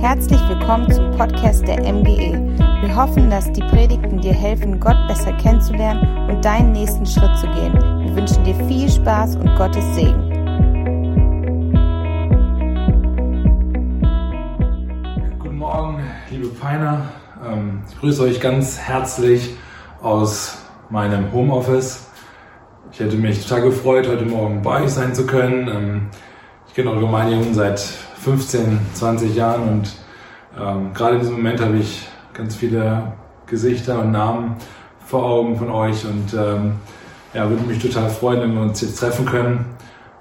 [0.00, 2.32] Herzlich willkommen zum Podcast der MGE.
[2.80, 7.46] Wir hoffen, dass die Predigten dir helfen, Gott besser kennenzulernen und deinen nächsten Schritt zu
[7.48, 7.74] gehen.
[7.74, 10.30] Wir wünschen dir viel Spaß und Gottes Segen.
[15.38, 17.02] Guten Morgen, liebe Peiner.
[17.46, 19.54] Ähm, ich grüße euch ganz herzlich
[20.00, 22.06] aus meinem Homeoffice.
[22.90, 25.68] Ich hätte mich total gefreut, heute Morgen bei euch sein zu können.
[25.68, 26.06] Ähm,
[26.68, 29.92] ich kenne eure Gemeinde seit 15, 20 Jahren und
[30.58, 33.12] ähm, gerade in diesem Moment habe ich ganz viele
[33.46, 34.56] Gesichter und Namen
[35.06, 36.74] vor Augen von euch und ähm,
[37.32, 39.64] ja, würde mich total freuen, wenn wir uns jetzt treffen können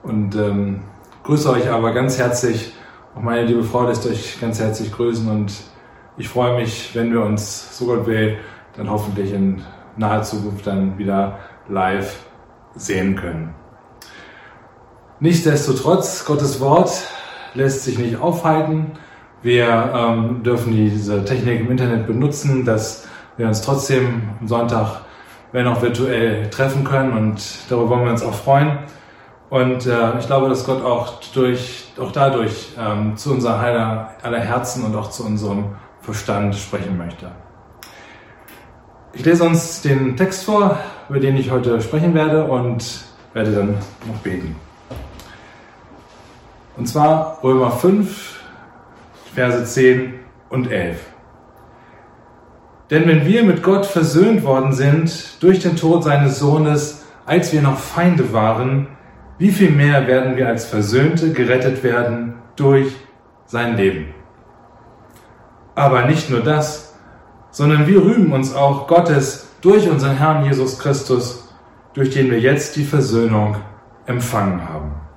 [0.04, 0.82] und ähm,
[1.24, 2.74] grüße euch aber ganz herzlich.
[3.16, 5.52] Auch meine liebe Frau lässt euch ganz herzlich grüßen und
[6.18, 8.38] ich freue mich, wenn wir uns, so Gott will,
[8.78, 9.62] dann hoffentlich in
[9.98, 12.18] naher Zukunft dann wieder live
[12.76, 13.54] sehen können.
[15.20, 16.92] Nichtsdestotrotz, Gottes Wort
[17.54, 18.92] lässt sich nicht aufhalten.
[19.42, 25.02] Wir ähm, dürfen diese Technik im Internet benutzen, dass wir uns trotzdem am Sonntag,
[25.52, 28.80] wenn auch virtuell, treffen können und darüber wollen wir uns auch freuen.
[29.50, 34.40] Und äh, ich glaube, dass Gott auch durch, auch dadurch ähm, zu unser aller, aller
[34.40, 37.32] Herzen und auch zu unserem Verstand sprechen möchte.
[39.14, 40.78] Ich lese uns den Text vor,
[41.10, 43.70] über den ich heute sprechen werde und werde dann
[44.06, 44.56] noch beten.
[46.80, 48.40] Und zwar Römer 5,
[49.36, 50.14] Verse 10
[50.50, 50.98] und 11.
[52.90, 57.62] Denn wenn wir mit Gott versöhnt worden sind durch den Tod seines Sohnes, als wir
[57.62, 58.88] noch Feinde waren,
[59.38, 62.96] wie viel mehr werden wir als Versöhnte gerettet werden durch
[63.46, 64.14] sein Leben?
[65.76, 66.96] Aber nicht nur das,
[67.52, 71.54] sondern wir rühmen uns auch Gottes durch unseren Herrn Jesus Christus,
[71.94, 73.58] durch den wir jetzt die Versöhnung
[74.06, 75.09] empfangen haben.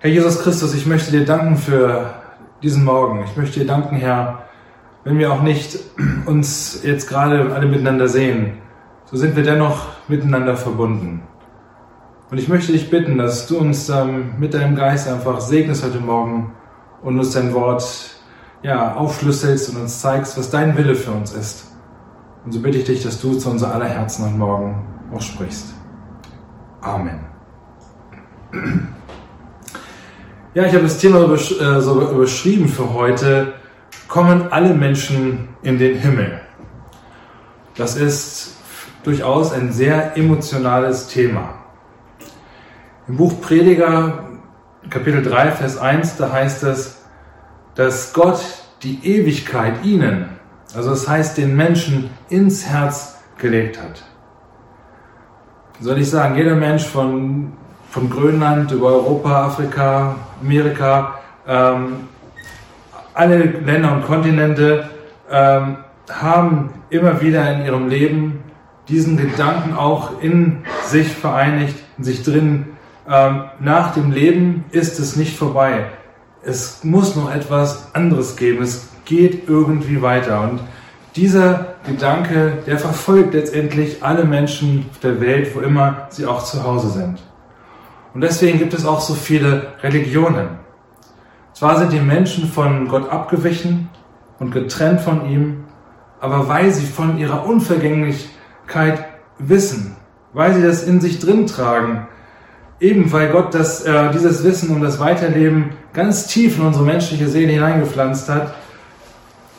[0.00, 2.14] Herr Jesus Christus, ich möchte dir danken für
[2.62, 3.24] diesen Morgen.
[3.24, 4.44] Ich möchte dir danken, Herr,
[5.02, 5.76] wenn wir auch nicht
[6.26, 8.58] uns jetzt gerade alle miteinander sehen,
[9.06, 11.24] so sind wir dennoch miteinander verbunden.
[12.30, 15.98] Und ich möchte dich bitten, dass du uns ähm, mit deinem Geist einfach segnest heute
[15.98, 16.54] Morgen
[17.02, 18.20] und uns dein Wort
[18.62, 21.72] ja, aufschlüsselst und uns zeigst, was dein Wille für uns ist.
[22.44, 25.74] Und so bitte ich dich, dass du zu unser aller Herzen heute Morgen aussprichst.
[26.82, 27.18] Amen.
[30.58, 33.52] Ja, ich habe das Thema äh, so überschrieben für heute.
[34.08, 36.40] Kommen alle Menschen in den Himmel?
[37.76, 38.56] Das ist
[39.04, 41.54] durchaus ein sehr emotionales Thema.
[43.06, 44.30] Im Buch Prediger,
[44.90, 47.04] Kapitel 3, Vers 1, da heißt es,
[47.76, 48.40] dass Gott
[48.82, 50.28] die Ewigkeit ihnen,
[50.74, 54.02] also das heißt den Menschen, ins Herz gelegt hat.
[55.78, 57.52] Soll ich sagen, jeder Mensch von
[57.90, 61.14] von Grönland über Europa, Afrika, Amerika,
[61.46, 62.08] ähm,
[63.14, 64.88] alle Länder und Kontinente
[65.30, 65.78] ähm,
[66.08, 68.44] haben immer wieder in ihrem Leben
[68.88, 72.66] diesen Gedanken auch in sich vereinigt, in sich drin.
[73.08, 75.86] Ähm, nach dem Leben ist es nicht vorbei.
[76.44, 78.62] Es muss noch etwas anderes geben.
[78.62, 80.42] Es geht irgendwie weiter.
[80.42, 80.60] Und
[81.16, 86.90] dieser Gedanke, der verfolgt letztendlich alle Menschen der Welt, wo immer sie auch zu Hause
[86.90, 87.18] sind.
[88.18, 90.48] Und deswegen gibt es auch so viele Religionen.
[91.52, 93.90] Zwar sind die Menschen von Gott abgewichen
[94.40, 95.66] und getrennt von ihm,
[96.18, 99.04] aber weil sie von ihrer Unvergänglichkeit
[99.38, 99.94] wissen,
[100.32, 102.08] weil sie das in sich drin tragen,
[102.80, 107.28] eben weil Gott das, äh, dieses Wissen und das Weiterleben ganz tief in unsere menschliche
[107.28, 108.52] Seele hineingepflanzt hat,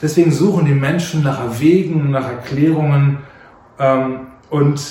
[0.02, 3.20] deswegen suchen die Menschen nach Wegen, nach Erklärungen
[3.80, 4.82] ähm, und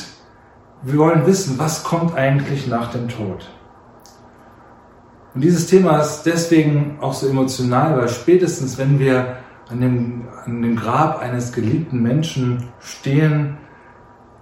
[0.80, 3.46] wir wollen wissen, was kommt eigentlich nach dem Tod.
[5.34, 9.36] Und dieses Thema ist deswegen auch so emotional, weil spätestens, wenn wir
[9.70, 13.58] an dem, an dem Grab eines geliebten Menschen stehen,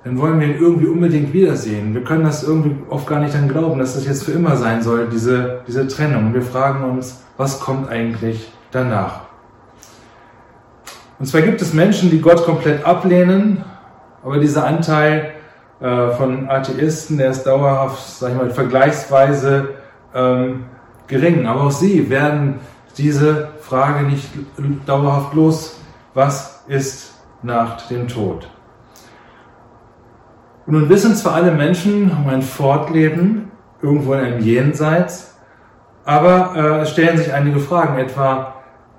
[0.04, 1.92] dann wollen wir ihn irgendwie unbedingt wiedersehen.
[1.92, 4.80] Wir können das irgendwie oft gar nicht dann glauben, dass das jetzt für immer sein
[4.80, 6.32] soll, diese, diese Trennung.
[6.32, 9.22] Wir fragen uns, was kommt eigentlich danach?
[11.18, 13.64] Und zwar gibt es Menschen, die Gott komplett ablehnen,
[14.22, 15.32] aber dieser Anteil
[15.80, 19.70] äh, von Atheisten, der ist dauerhaft, sag ich mal, vergleichsweise
[20.14, 20.66] ähm,
[21.06, 21.46] gering.
[21.46, 22.60] Aber auch sie werden
[22.96, 24.28] diese Frage nicht
[24.86, 25.80] dauerhaft los.
[26.14, 28.48] Was ist nach dem Tod?
[30.66, 35.36] Und nun wissen zwar alle Menschen um ein Fortleben irgendwo in einem Jenseits,
[36.04, 38.54] aber äh, es stellen sich einige Fragen, etwa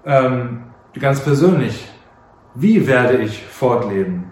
[0.05, 0.63] ähm,
[0.99, 1.89] ganz persönlich.
[2.55, 4.31] Wie werde ich fortleben?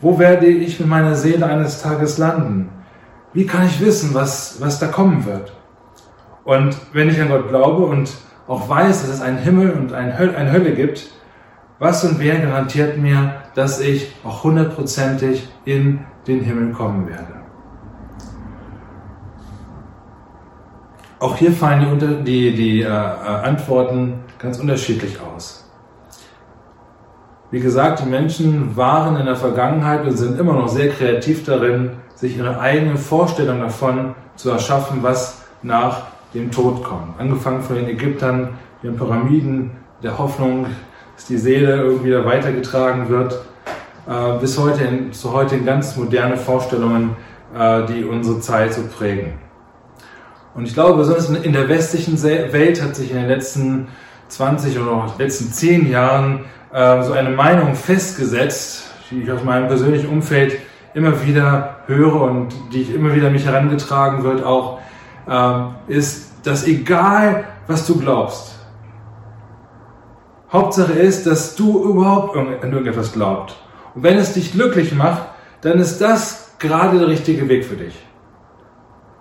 [0.00, 2.68] Wo werde ich mit meiner Seele eines Tages landen?
[3.32, 5.52] Wie kann ich wissen, was, was da kommen wird?
[6.44, 8.12] Und wenn ich an Gott glaube und
[8.46, 11.10] auch weiß, dass es einen Himmel und eine Hölle gibt,
[11.78, 17.34] was und wer garantiert mir, dass ich auch hundertprozentig in den Himmel kommen werde?
[21.18, 25.70] Auch hier fallen die, die, die äh, Antworten ganz unterschiedlich aus.
[27.50, 31.92] Wie gesagt, die Menschen waren in der Vergangenheit und sind immer noch sehr kreativ darin,
[32.14, 37.18] sich ihre eigene Vorstellung davon zu erschaffen, was nach dem Tod kommt.
[37.18, 38.50] Angefangen von den Ägyptern,
[38.82, 39.70] ihren Pyramiden,
[40.02, 40.66] der Hoffnung,
[41.14, 43.40] dass die Seele irgendwie da weitergetragen wird,
[44.08, 47.16] äh, bis heute in, zu heute in ganz moderne Vorstellungen,
[47.56, 49.34] äh, die unsere Zeit so prägen.
[50.54, 53.88] Und ich glaube, besonders in der westlichen Welt hat sich in den letzten
[54.28, 59.68] 20 oder auch letzten 10 Jahren äh, so eine Meinung festgesetzt, die ich aus meinem
[59.68, 60.58] persönlichen Umfeld
[60.94, 64.80] immer wieder höre und die ich immer wieder mich herangetragen wird auch,
[65.88, 68.54] ist, dass egal was du glaubst,
[70.52, 73.56] Hauptsache ist, dass du überhaupt an irgendetwas glaubst.
[73.94, 75.22] Und wenn es dich glücklich macht,
[75.62, 77.94] dann ist das gerade der richtige Weg für dich.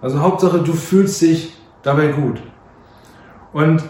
[0.01, 2.41] Also Hauptsache, du fühlst dich dabei gut.
[3.51, 3.83] Und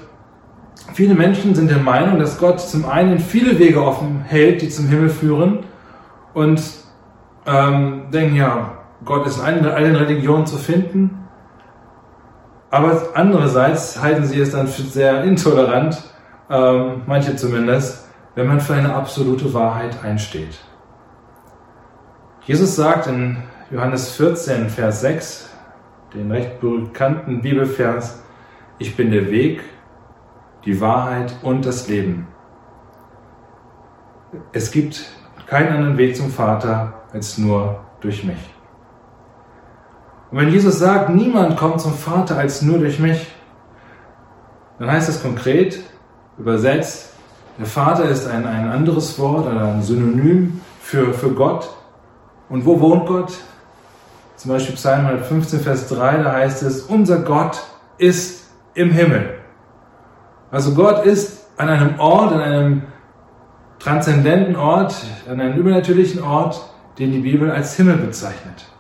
[0.94, 4.88] viele Menschen sind der Meinung, dass Gott zum einen viele Wege offen hält, die zum
[4.88, 5.66] Himmel führen
[6.34, 6.62] und
[7.46, 11.23] ähm, denken, ja, Gott ist in allen Religionen zu finden.
[12.74, 15.96] Aber andererseits halten sie es dann für sehr intolerant,
[16.50, 20.60] ähm, manche zumindest, wenn man für eine absolute Wahrheit einsteht.
[22.48, 23.38] Jesus sagt in
[23.70, 25.52] Johannes 14, Vers 6,
[26.16, 28.24] den recht bekannten Bibelvers,
[28.80, 29.62] ich bin der Weg,
[30.66, 32.28] die Wahrheit und das Leben.
[34.52, 35.06] Es gibt
[35.46, 38.53] keinen anderen Weg zum Vater als nur durch mich.
[40.34, 43.28] Und wenn Jesus sagt, niemand kommt zum Vater als nur durch mich,
[44.80, 45.80] dann heißt das konkret,
[46.40, 47.14] übersetzt,
[47.60, 51.70] der Vater ist ein, ein anderes Wort oder ein Synonym für, für Gott.
[52.50, 53.32] Und wo wohnt Gott?
[54.36, 57.62] Zum Beispiel Psalm 115, Vers 3, da heißt es, unser Gott
[58.00, 59.36] ist im Himmel.
[60.50, 62.82] Also Gott ist an einem Ort, an einem
[63.78, 64.96] transzendenten Ort,
[65.30, 66.60] an einem übernatürlichen Ort,
[66.98, 68.73] den die Bibel als Himmel bezeichnet.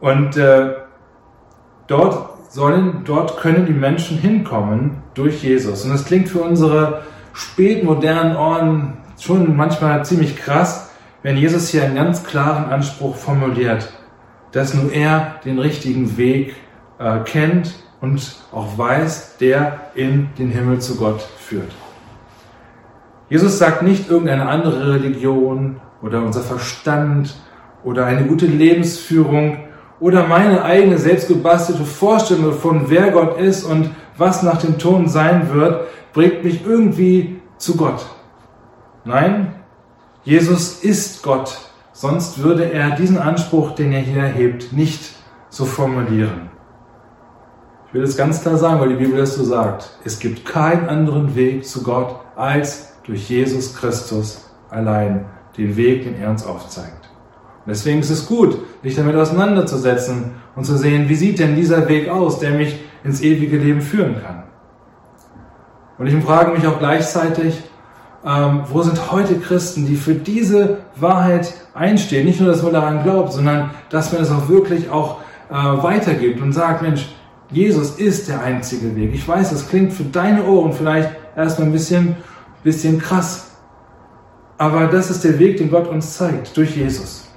[0.00, 0.74] Und äh,
[1.86, 5.84] dort sollen, dort können die Menschen hinkommen durch Jesus.
[5.84, 7.02] Und das klingt für unsere
[7.32, 10.90] spätmodernen Ohren schon manchmal ziemlich krass,
[11.22, 13.92] wenn Jesus hier einen ganz klaren Anspruch formuliert,
[14.52, 16.56] dass nur er den richtigen Weg
[16.98, 21.70] äh, kennt und auch weiß, der in den Himmel zu Gott führt.
[23.28, 27.36] Jesus sagt nicht irgendeine andere Religion oder unser Verstand
[27.84, 29.58] oder eine gute Lebensführung
[30.00, 35.52] oder meine eigene selbstgebastelte Vorstellung davon, wer Gott ist und was nach dem Ton sein
[35.52, 38.04] wird, bringt mich irgendwie zu Gott.
[39.04, 39.54] Nein,
[40.24, 41.56] Jesus ist Gott,
[41.92, 45.14] sonst würde er diesen Anspruch, den er hier erhebt, nicht
[45.48, 46.50] so formulieren.
[47.88, 49.90] Ich will es ganz klar sagen, weil die Bibel es so sagt.
[50.04, 55.26] Es gibt keinen anderen Weg zu Gott als durch Jesus Christus allein,
[55.56, 56.99] den Weg, den er uns aufzeigt.
[57.66, 62.08] Deswegen ist es gut, sich damit auseinanderzusetzen und zu sehen, wie sieht denn dieser Weg
[62.08, 64.44] aus, der mich ins ewige Leben führen kann.
[65.98, 67.62] Und ich frage mich auch gleichzeitig,
[68.24, 72.26] ähm, wo sind heute Christen, die für diese Wahrheit einstehen?
[72.26, 75.20] Nicht nur, dass man daran glaubt, sondern dass man es auch wirklich auch
[75.50, 77.08] äh, weitergibt und sagt, Mensch,
[77.50, 79.12] Jesus ist der einzige Weg.
[79.12, 82.16] Ich weiß, das klingt für deine Ohren vielleicht erstmal ein bisschen,
[82.62, 83.50] bisschen krass.
[84.58, 87.29] Aber das ist der Weg, den Gott uns zeigt, durch Jesus.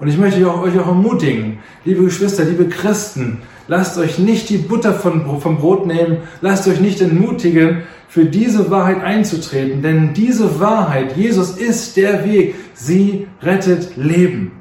[0.00, 4.94] Und ich möchte euch auch ermutigen, liebe Geschwister, liebe Christen, lasst euch nicht die Butter
[4.94, 11.56] vom, Brot nehmen, lasst euch nicht entmutigen, für diese Wahrheit einzutreten, denn diese Wahrheit, Jesus
[11.56, 14.52] ist der Weg, sie rettet Leben.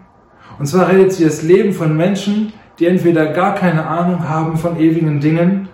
[0.59, 4.77] Und zwar rettet sie das Leben von Menschen, die entweder gar keine Ahnung haben von
[4.77, 5.69] ewigen Dingen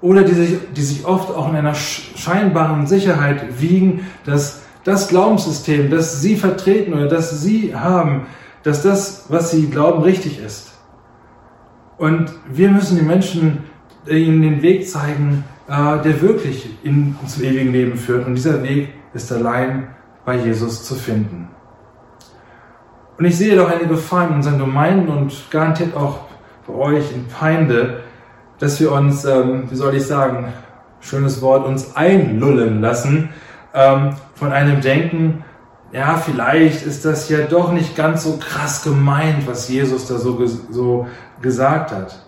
[0.00, 5.88] oder die sich, die sich oft auch in einer scheinbaren Sicherheit wiegen, dass das Glaubenssystem,
[5.88, 8.26] das sie vertreten oder das sie haben,
[8.64, 10.72] dass das, was sie glauben, richtig ist.
[11.96, 13.64] Und wir müssen den Menschen
[14.08, 18.26] ihnen den Weg zeigen, äh, der wirklich in, zum ewigen Leben führt.
[18.26, 19.88] Und dieser Weg ist allein
[20.24, 21.48] bei Jesus zu finden.
[23.16, 26.20] Und ich sehe doch eine Gefahr in unseren Gemeinden und garantiert auch
[26.66, 28.00] bei euch in Feinde,
[28.58, 30.52] dass wir uns, ähm, wie soll ich sagen,
[31.00, 33.28] schönes Wort, uns einlullen lassen
[33.74, 35.44] ähm, von einem Denken,
[35.94, 40.44] ja, vielleicht ist das ja doch nicht ganz so krass gemeint, was Jesus da so,
[40.44, 41.06] so
[41.40, 42.18] gesagt hat.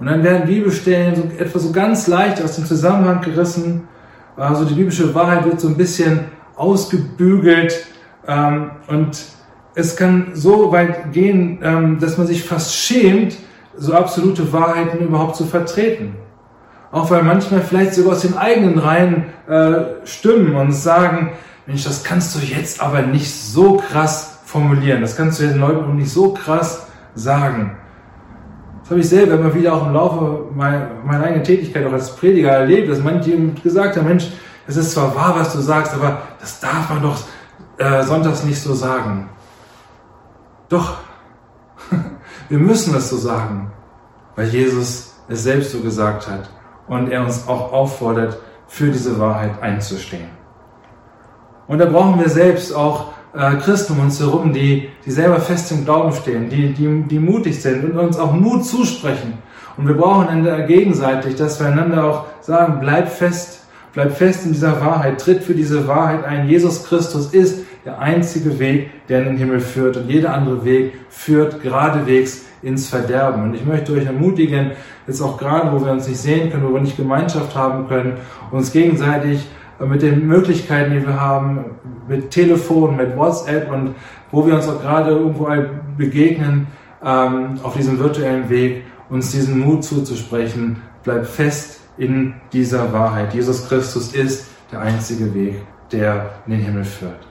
[0.00, 3.86] Und dann werden Bibelstellen so etwa so ganz leicht aus dem Zusammenhang gerissen.
[4.34, 6.20] Also die biblische Wahrheit wird so ein bisschen
[6.56, 7.86] ausgebügelt
[8.26, 9.22] ähm, und
[9.74, 13.36] es kann so weit gehen, ähm, dass man sich fast schämt,
[13.76, 16.16] so absolute Wahrheiten überhaupt zu vertreten.
[16.90, 21.32] Auch weil manchmal vielleicht sogar aus den eigenen Reihen äh, stimmen und sagen,
[21.66, 25.96] Mensch, das kannst du jetzt aber nicht so krass formulieren, das kannst du den Leuten
[25.96, 27.76] nicht so krass sagen.
[28.82, 32.16] Das habe ich selber immer wieder auch im Laufe meiner, meiner eigenen Tätigkeit auch als
[32.16, 34.28] Prediger erlebt, dass manche gesagt haben, Mensch,
[34.66, 37.22] es ist zwar wahr, was du sagst, aber das darf man doch
[37.78, 39.28] äh, sonntags nicht so sagen.
[40.68, 40.98] Doch,
[42.48, 43.70] wir müssen es so sagen,
[44.36, 46.50] weil Jesus es selbst so gesagt hat
[46.88, 50.41] und er uns auch auffordert, für diese Wahrheit einzustehen.
[51.66, 55.72] Und da brauchen wir selbst auch äh, Christen um uns herum, die, die selber fest
[55.72, 59.38] im Glauben stehen, die, die, die mutig sind und uns auch Mut zusprechen.
[59.76, 63.64] Und wir brauchen gegenseitig, dass wir einander auch sagen, bleib fest,
[63.94, 66.46] bleib fest in dieser Wahrheit, tritt für diese Wahrheit ein.
[66.46, 70.92] Jesus Christus ist der einzige Weg, der in den Himmel führt und jeder andere Weg
[71.08, 73.42] führt geradewegs ins Verderben.
[73.42, 74.72] Und ich möchte euch ermutigen,
[75.06, 78.18] jetzt auch gerade, wo wir uns nicht sehen können, wo wir nicht Gemeinschaft haben können,
[78.50, 79.46] uns gegenseitig
[79.86, 81.64] mit den Möglichkeiten, die wir haben,
[82.08, 83.94] mit Telefon, mit WhatsApp und
[84.30, 85.48] wo wir uns auch gerade irgendwo
[85.96, 86.68] begegnen,
[87.04, 93.34] ähm, auf diesem virtuellen Weg, uns diesen Mut zuzusprechen, bleib fest in dieser Wahrheit.
[93.34, 95.56] Jesus Christus ist der einzige Weg,
[95.90, 97.26] der in den Himmel führt.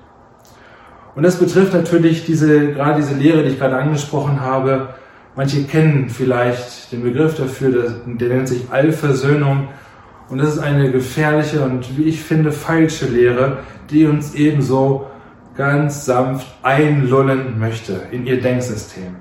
[1.16, 4.90] Und das betrifft natürlich diese, gerade diese Lehre, die ich gerade angesprochen habe.
[5.36, 9.70] Manche kennen vielleicht den Begriff dafür, der nennt sich Allversöhnung.
[10.32, 13.58] Und das ist eine gefährliche und wie ich finde falsche Lehre,
[13.90, 15.08] die uns ebenso
[15.58, 19.18] ganz sanft einlullen möchte in ihr Denksystem.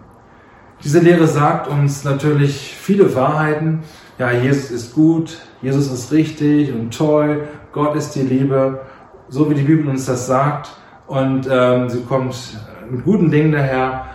[0.84, 3.80] Diese Lehre sagt uns natürlich viele Wahrheiten.
[4.18, 8.80] Ja, Jesus ist gut, Jesus ist richtig und toll, Gott ist die Liebe,
[9.28, 10.70] so wie die Bibel uns das sagt.
[11.08, 12.56] Und ähm, sie kommt
[12.88, 14.06] mit guten Dingen daher.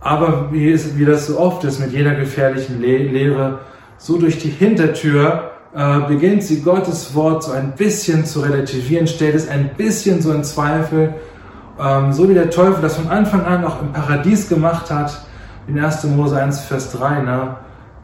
[0.00, 3.58] Aber wie, ist, wie das so oft ist mit jeder gefährlichen Le Lehre,
[3.98, 9.34] so durch die Hintertür äh, beginnt sie Gottes Wort so ein bisschen zu relativieren, stellt
[9.34, 11.14] es ein bisschen so in Zweifel,
[11.78, 15.24] ähm, so wie der Teufel das von Anfang an auch im Paradies gemacht hat,
[15.66, 16.04] in 1.
[16.04, 17.56] Mose 1, Vers 3, ne?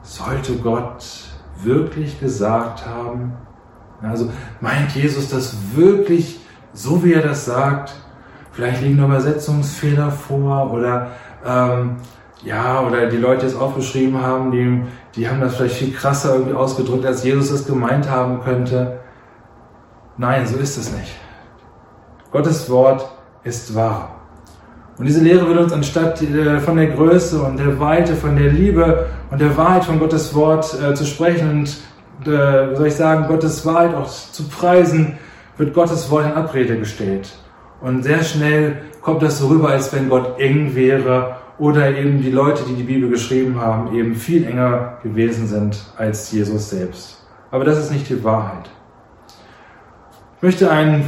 [0.03, 1.05] sollte Gott
[1.63, 3.33] wirklich gesagt haben?
[4.01, 6.39] Also meint Jesus das wirklich
[6.73, 7.93] so, wie er das sagt?
[8.51, 11.11] Vielleicht liegen Übersetzungsfehler vor oder
[11.45, 11.97] ähm,
[12.43, 14.81] ja, oder die Leute, es aufgeschrieben haben, die,
[15.15, 18.99] die haben das vielleicht viel krasser irgendwie ausgedrückt, als Jesus es gemeint haben könnte.
[20.17, 21.15] Nein, so ist es nicht.
[22.31, 23.07] Gottes Wort
[23.43, 24.15] ist wahr.
[24.97, 28.51] Und diese Lehre will uns anstatt äh, von der Größe und der Weite, von der
[28.51, 33.27] Liebe und der Wahrheit von Gottes Wort äh, zu sprechen und, äh, soll ich sagen,
[33.27, 35.17] Gottes Wahrheit auch zu preisen,
[35.57, 37.31] wird Gottes Wort in Abrede gestellt.
[37.81, 42.31] Und sehr schnell kommt das so rüber, als wenn Gott eng wäre oder eben die
[42.31, 47.23] Leute, die die Bibel geschrieben haben, eben viel enger gewesen sind als Jesus selbst.
[47.51, 48.67] Aber das ist nicht die Wahrheit.
[50.37, 51.07] Ich möchte ein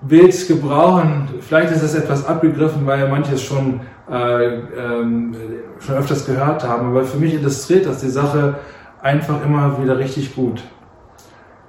[0.00, 1.28] Bild gebrauchen.
[1.42, 5.36] Vielleicht ist es etwas abgegriffen, weil manche es schon, äh, ähm,
[5.78, 6.88] schon öfters gehört haben.
[6.88, 8.56] Aber für mich illustriert das die Sache
[9.00, 10.60] einfach immer wieder richtig gut.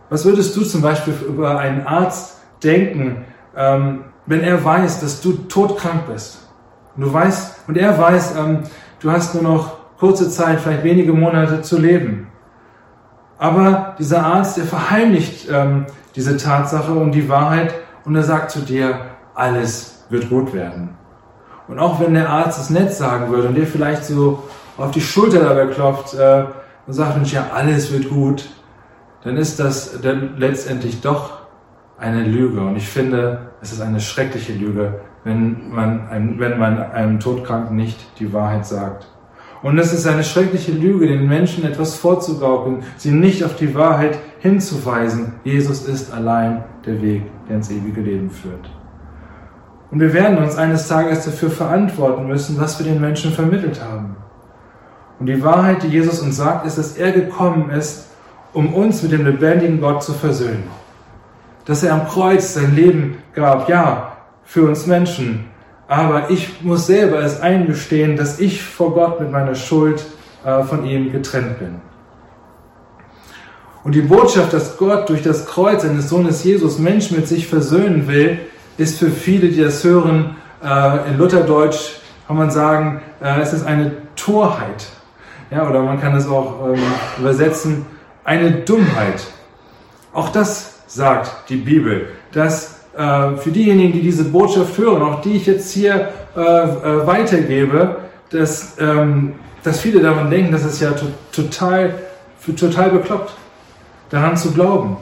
[0.10, 3.24] Was würdest du zum Beispiel über einen Arzt denken,
[3.56, 6.45] ähm, wenn er weiß, dass du todkrank bist?
[6.96, 8.60] Und du weißt, und er weiß, ähm,
[9.00, 12.28] du hast nur noch kurze Zeit, vielleicht wenige Monate zu leben.
[13.38, 15.86] Aber dieser Arzt, der verheimlicht ähm,
[16.16, 17.74] diese Tatsache und die Wahrheit
[18.06, 19.00] und er sagt zu dir,
[19.34, 20.96] alles wird gut werden.
[21.68, 24.44] Und auch wenn der Arzt es nett sagen würde und dir vielleicht so
[24.78, 26.46] auf die Schulter dabei klopft äh,
[26.86, 28.50] und sagt, Mensch, ja, alles wird gut,
[29.24, 31.40] dann ist das dann letztendlich doch
[31.98, 32.62] eine Lüge.
[32.62, 37.76] Und ich finde, es ist eine schreckliche Lüge, wenn man, einem, wenn man einem Todkranken
[37.76, 39.08] nicht die Wahrheit sagt.
[39.64, 44.20] Und es ist eine schreckliche Lüge, den Menschen etwas vorzugaukeln, sie nicht auf die Wahrheit
[44.40, 45.34] hinzuweisen.
[45.44, 48.70] Jesus ist allein der Weg, der ins ewige Leben führt.
[49.90, 54.16] Und wir werden uns eines Tages dafür verantworten müssen, was wir den Menschen vermittelt haben.
[55.20, 58.12] Und die Wahrheit, die Jesus uns sagt, ist, dass er gekommen ist,
[58.54, 60.66] um uns mit dem lebendigen Gott zu versöhnen.
[61.66, 64.15] Dass er am Kreuz sein Leben gab, ja,
[64.46, 65.46] für uns Menschen.
[65.88, 70.06] Aber ich muss selber es eingestehen, dass ich vor Gott mit meiner Schuld
[70.44, 71.76] äh, von ihm getrennt bin.
[73.84, 78.08] Und die Botschaft, dass Gott durch das Kreuz seines Sohnes Jesus Menschen mit sich versöhnen
[78.08, 78.40] will,
[78.78, 83.66] ist für viele, die das hören, äh, in Lutherdeutsch kann man sagen, äh, es ist
[83.66, 84.88] eine Torheit.
[85.52, 86.82] Ja, oder man kann es auch ähm,
[87.20, 87.86] übersetzen,
[88.24, 89.28] eine Dummheit.
[90.12, 95.46] Auch das sagt die Bibel, dass für diejenigen, die diese Botschaft hören, auch die ich
[95.46, 97.98] jetzt hier äh, äh, weitergebe,
[98.30, 101.94] dass, ähm, dass viele daran denken, dass es ja to total,
[102.40, 103.34] für total bekloppt,
[104.10, 104.98] daran zu glauben.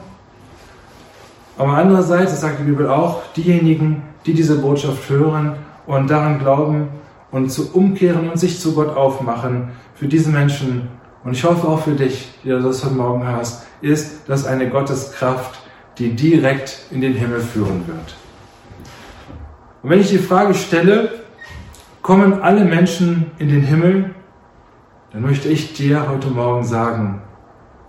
[1.56, 6.88] Aber andererseits, das sagt die Bibel auch, diejenigen, die diese Botschaft hören und daran glauben
[7.30, 10.88] und zu umkehren und sich zu Gott aufmachen, für diese Menschen,
[11.24, 14.68] und ich hoffe auch für dich, der du das heute Morgen hörst, ist das eine
[14.68, 15.63] Gotteskraft,
[15.98, 18.16] die direkt in den Himmel führen wird.
[19.82, 21.10] Und wenn ich die Frage stelle,
[22.02, 24.14] kommen alle Menschen in den Himmel,
[25.12, 27.22] dann möchte ich dir heute Morgen sagen,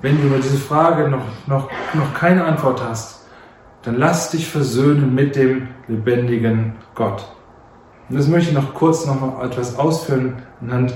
[0.01, 3.25] wenn du über diese Frage noch, noch, noch keine Antwort hast,
[3.81, 7.25] dann lass dich versöhnen mit dem lebendigen Gott.
[8.09, 10.93] Und das möchte ich noch kurz noch mal etwas ausführen anhand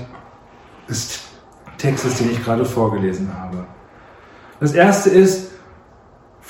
[0.88, 1.20] des
[1.78, 3.64] Textes, den ich gerade vorgelesen habe.
[4.60, 5.49] Das erste ist,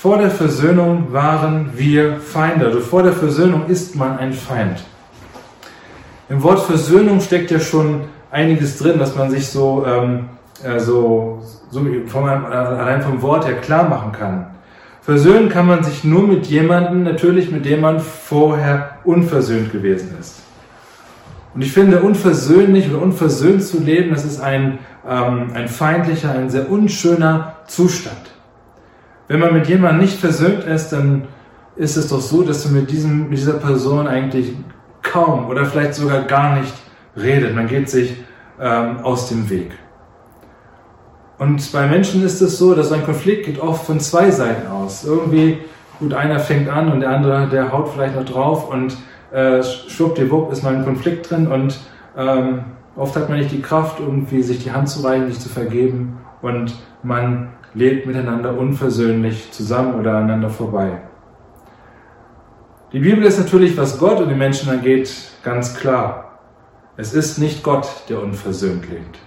[0.01, 2.65] vor der Versöhnung waren wir Feinde.
[2.65, 4.83] Also vor der Versöhnung ist man ein Feind.
[6.27, 10.29] Im Wort Versöhnung steckt ja schon einiges drin, was man sich so, ähm,
[10.63, 14.47] äh, so, so vom, allein vom Wort her klar machen kann.
[15.01, 20.41] Versöhnen kann man sich nur mit jemandem, natürlich mit dem man vorher unversöhnt gewesen ist.
[21.53, 26.49] Und ich finde, unversöhnlich oder unversöhnt zu leben, das ist ein, ähm, ein feindlicher, ein
[26.49, 28.30] sehr unschöner Zustand.
[29.27, 31.27] Wenn man mit jemandem nicht versöhnt ist, dann
[31.75, 34.53] ist es doch so, dass du mit, diesem, dieser Person eigentlich
[35.01, 36.73] kaum oder vielleicht sogar gar nicht
[37.15, 37.55] redet.
[37.55, 38.15] Man geht sich
[38.59, 39.71] ähm, aus dem Weg.
[41.37, 45.03] Und bei Menschen ist es so, dass ein Konflikt geht oft von zwei Seiten aus.
[45.03, 45.57] Irgendwie,
[45.99, 48.95] gut, einer fängt an und der andere, der haut vielleicht noch drauf und
[49.31, 51.79] äh, schwuppdiwupp ist mal ein Konflikt drin und
[52.15, 52.59] ähm,
[52.95, 56.19] oft hat man nicht die Kraft, irgendwie sich die Hand zu reichen, sich zu vergeben
[56.41, 61.01] und man lebt miteinander unversöhnlich zusammen oder aneinander vorbei.
[62.93, 66.39] Die Bibel ist natürlich, was Gott und die Menschen angeht, ganz klar.
[66.97, 69.19] Es ist nicht Gott, der unversöhnt lebt,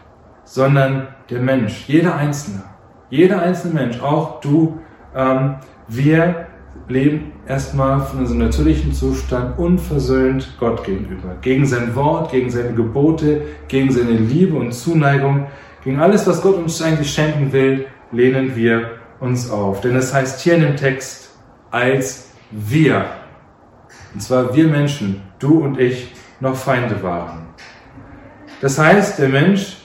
[0.45, 2.63] sondern der Mensch, jeder Einzelne.
[3.09, 4.81] Jeder einzelne Mensch, auch du,
[5.15, 5.57] ähm,
[5.89, 6.47] wir
[6.89, 11.37] leben erstmal von unserem natürlichen Zustand unversöhnt Gott gegenüber.
[11.41, 15.47] Gegen sein Wort, gegen seine Gebote, gegen seine Liebe und Zuneigung,
[15.83, 19.81] gegen alles, was Gott uns eigentlich schenken will, lehnen wir uns auf.
[19.81, 21.31] Denn es heißt hier in dem Text,
[21.71, 23.07] als wir,
[24.13, 27.47] und zwar wir Menschen, du und ich, noch Feinde waren.
[28.61, 29.79] Das heißt, der Mensch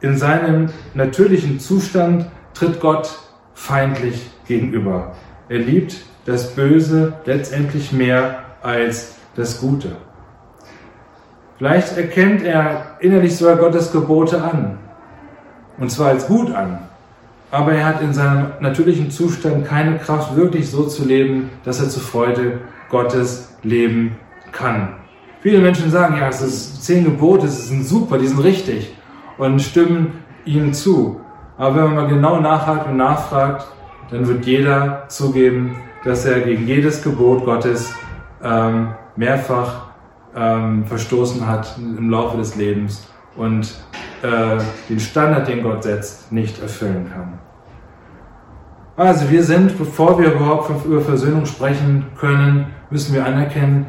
[0.00, 3.18] in seinem natürlichen Zustand tritt Gott
[3.54, 5.14] feindlich gegenüber.
[5.48, 9.96] Er liebt das Böse letztendlich mehr als das Gute.
[11.58, 14.78] Vielleicht erkennt er innerlich sogar Gottes Gebote an.
[15.78, 16.89] Und zwar als gut an
[17.50, 21.88] aber er hat in seinem natürlichen Zustand keine Kraft, wirklich so zu leben, dass er
[21.88, 24.16] zur Freude Gottes leben
[24.52, 24.94] kann.
[25.40, 28.94] Viele Menschen sagen, ja, es ist zehn Gebote, es sind super, die sind richtig
[29.38, 30.12] und stimmen
[30.44, 31.20] ihnen zu.
[31.56, 33.66] Aber wenn man mal genau nachhakt und nachfragt,
[34.10, 37.92] dann wird jeder zugeben, dass er gegen jedes Gebot Gottes
[38.42, 39.86] ähm, mehrfach
[40.34, 43.74] ähm, verstoßen hat im Laufe des Lebens und
[44.22, 47.38] äh, den Standard, den Gott setzt, nicht erfüllen kann.
[48.96, 53.86] Also wir sind, bevor wir überhaupt über Versöhnung sprechen können, müssen wir anerkennen,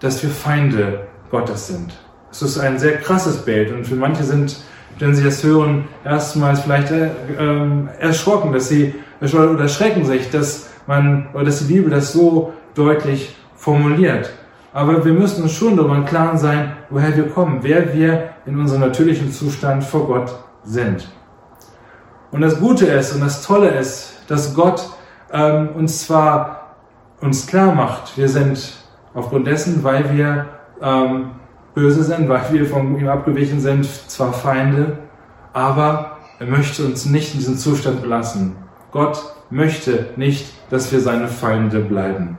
[0.00, 1.92] dass wir Feinde Gottes sind.
[2.30, 4.56] Das ist ein sehr krasses Bild und für manche sind,
[4.98, 10.70] wenn sie das hören, erstmals vielleicht äh, ähm, erschrocken, dass sie oder erschrecken sich, dass
[10.86, 14.30] man oder dass die Bibel das so deutlich formuliert.
[14.74, 18.58] Aber wir müssen uns schon darüber im Klaren sein, woher wir kommen, wer wir in
[18.58, 20.34] unserem natürlichen Zustand vor Gott
[20.64, 21.08] sind.
[22.32, 24.90] Und das Gute ist und das Tolle ist, dass Gott
[25.32, 26.74] ähm, uns zwar
[27.20, 28.74] uns klar macht, wir sind
[29.14, 30.46] aufgrund dessen, weil wir
[30.82, 31.30] ähm,
[31.74, 34.98] böse sind, weil wir von ihm abgewichen sind, zwar Feinde,
[35.52, 38.56] aber er möchte uns nicht in diesem Zustand belassen.
[38.90, 42.38] Gott möchte nicht, dass wir seine Feinde bleiben.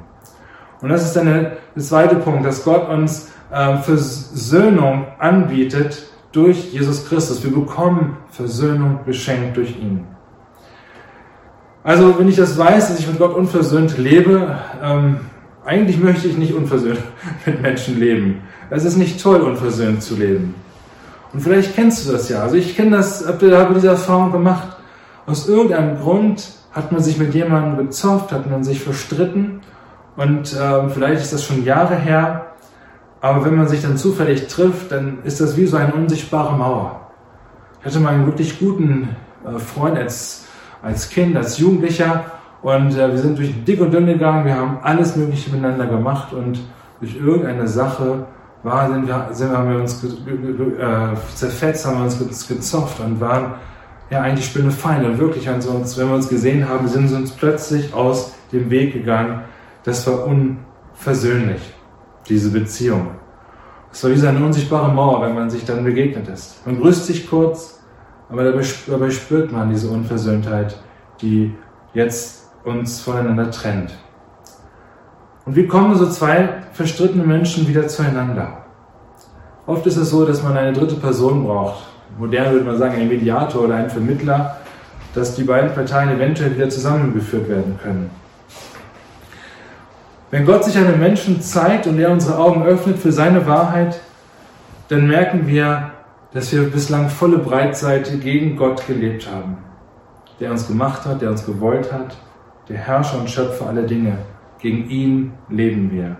[0.86, 7.10] Und das ist dann der, zweite Punkt, dass Gott uns äh, Versöhnung anbietet durch Jesus
[7.10, 7.43] Christus.
[7.43, 10.06] Wir bekommen Versöhnung geschenkt durch ihn.
[11.84, 15.21] Also wenn ich das weiß, dass ich mit Gott unversöhnt lebe, ähm,
[15.65, 17.00] eigentlich möchte ich nicht unversöhnt
[17.48, 18.43] mit Menschen leben.
[18.69, 20.54] Es ist nicht toll, unversöhnt zu leben.
[21.34, 22.43] Und vielleicht kennst du das ja.
[22.43, 24.67] Also ich kenne das, habe diese Erfahrung gemacht.
[25.26, 29.62] Aus irgendeinem Grund hat man sich mit jemandem gezofft, hat man sich verstritten
[30.17, 32.45] und ähm, vielleicht ist das schon Jahre her.
[33.21, 37.10] Aber wenn man sich dann zufällig trifft, dann ist das wie so eine unsichtbare Mauer.
[37.80, 39.10] Ich hatte mal einen wirklich guten
[39.45, 40.45] äh, Freund als,
[40.82, 42.25] als Kind, als Jugendlicher
[42.62, 46.34] und äh, wir sind durch dick und dünn gegangen, wir haben alles Mögliche miteinander gemacht
[46.34, 46.60] und
[46.99, 48.25] durch irgendeine Sache
[48.63, 53.54] war, sind wir, sind haben wir uns äh, zerfetzt, haben wir uns gezofft und waren
[54.10, 55.17] ja eigentlich spielende Feinde.
[55.19, 59.41] Wirklich, uns, wenn wir uns gesehen haben, sind sie uns plötzlich aus dem Weg gegangen.
[59.86, 61.62] Das war unversöhnlich,
[62.28, 63.12] diese Beziehung.
[63.91, 66.65] Es war wie so eine unsichtbare Mauer, wenn man sich dann begegnet ist.
[66.65, 67.80] Man grüßt sich kurz,
[68.28, 70.76] aber dabei, spürt man diese Unversöhntheit,
[71.21, 71.54] die
[71.93, 73.95] jetzt uns voneinander trennt.
[75.45, 78.65] Und wie kommen so zwei verstrittene Menschen wieder zueinander?
[79.67, 81.86] Oft ist es so, dass man eine dritte Person braucht.
[82.17, 84.58] Modern würde man sagen, ein Mediator oder ein Vermittler,
[85.13, 88.10] dass die beiden Parteien eventuell wieder zusammengeführt werden können.
[90.36, 94.02] Wenn Gott sich einem Menschen zeigt und er unsere Augen öffnet für seine Wahrheit,
[94.89, 95.91] dann merken wir,
[96.34, 99.60] dass wir bislang volle Breitseite gegen Gott gelebt haben.
[100.41, 102.17] Der uns gemacht hat, der uns gewollt hat,
[102.67, 104.17] der Herrscher und Schöpfer aller Dinge.
[104.60, 106.17] Gegen ihn leben wir.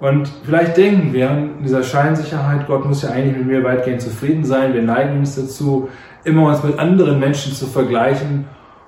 [0.00, 4.44] Und vielleicht denken wir in dieser Scheinsicherheit, Gott muss ja eigentlich mit mir weitgehend zufrieden
[4.44, 4.74] sein.
[4.74, 5.88] Wir neigen uns dazu,
[6.24, 8.46] immer uns mit anderen Menschen zu vergleichen.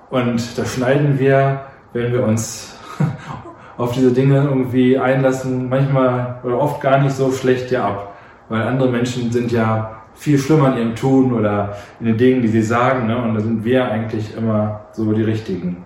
[0.09, 1.61] Und da schneiden wir,
[1.93, 2.76] wenn wir uns
[3.77, 8.13] auf diese Dinge irgendwie einlassen, manchmal oder oft gar nicht so schlecht ja ab.
[8.49, 12.47] Weil andere Menschen sind ja viel schlimmer in ihrem Tun oder in den Dingen, die
[12.47, 13.07] sie sagen.
[13.07, 13.21] Ne?
[13.21, 15.85] Und da sind wir eigentlich immer so die Richtigen.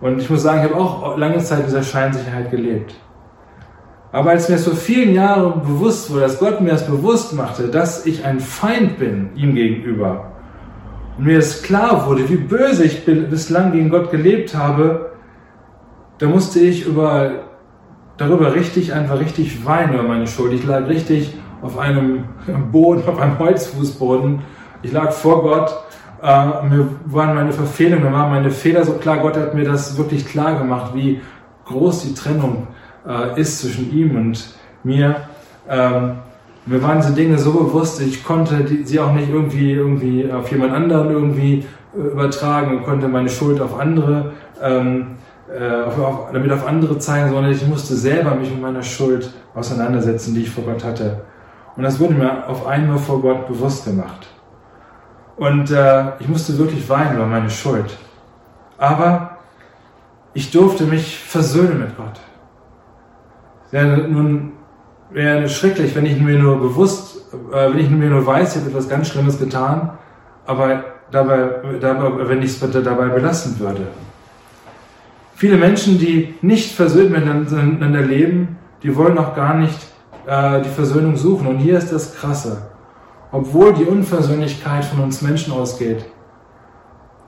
[0.00, 2.94] Und ich muss sagen, ich habe auch lange Zeit dieser Scheinsicherheit gelebt.
[4.12, 7.68] Aber als mir es vor vielen Jahren bewusst wurde, dass Gott mir das bewusst machte,
[7.68, 10.30] dass ich ein Feind bin ihm gegenüber,
[11.20, 15.09] und mir es klar wurde, wie böse ich bislang gegen Gott gelebt habe,
[16.20, 17.32] da musste ich über,
[18.16, 20.52] darüber richtig, einfach richtig weinen über meine Schuld.
[20.52, 22.24] Ich lag richtig auf einem
[22.72, 24.42] Boden, auf einem Holzfußboden.
[24.82, 25.74] Ich lag vor Gott
[26.22, 29.18] äh, mir waren meine Verfehlungen, mir waren meine Fehler so klar.
[29.18, 31.20] Gott hat mir das wirklich klar gemacht, wie
[31.66, 32.66] groß die Trennung
[33.06, 35.16] äh, ist zwischen ihm und mir.
[35.68, 36.16] Ähm,
[36.66, 40.50] mir waren diese Dinge so bewusst, ich konnte die, sie auch nicht irgendwie, irgendwie auf
[40.50, 41.64] jemand anderen irgendwie
[41.96, 45.16] äh, übertragen und konnte meine Schuld auf andere, ähm,
[45.54, 50.42] äh, damit auf andere zeigen, sondern ich musste selber mich mit meiner Schuld auseinandersetzen, die
[50.42, 51.22] ich vor Gott hatte.
[51.76, 54.28] Und das wurde mir auf einmal vor Gott bewusst gemacht.
[55.36, 57.96] Und äh, ich musste wirklich weinen über meine Schuld.
[58.78, 59.38] Aber
[60.34, 62.20] ich durfte mich versöhnen mit Gott.
[63.72, 64.52] Ja, nun
[65.10, 68.70] wäre schrecklich, wenn ich mir nur bewusst, äh, wenn ich mir nur weiß, ich habe
[68.70, 69.98] etwas ganz Schlimmes getan,
[70.46, 73.88] aber dabei, dabei wenn ich es dabei belassen würde.
[75.40, 79.78] Viele Menschen, die nicht versöhnt miteinander leben, die wollen auch gar nicht
[80.26, 81.46] äh, die Versöhnung suchen.
[81.46, 82.70] Und hier ist das Krasse
[83.32, 86.04] obwohl die Unversöhnlichkeit von uns Menschen ausgeht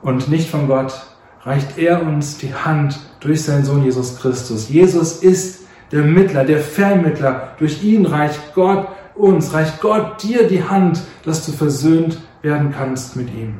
[0.01, 0.93] und nicht von Gott,
[1.41, 4.69] reicht er uns die Hand durch seinen Sohn Jesus Christus.
[4.69, 7.53] Jesus ist der Mittler, der Vermittler.
[7.59, 13.15] Durch ihn reicht Gott uns, reicht Gott dir die Hand, dass du versöhnt werden kannst
[13.15, 13.59] mit ihm.